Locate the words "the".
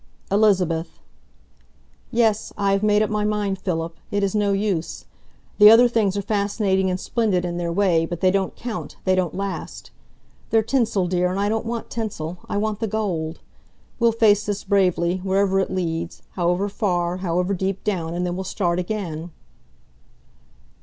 5.59-5.69, 12.79-12.87